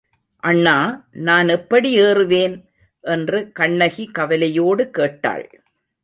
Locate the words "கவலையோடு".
4.11-4.89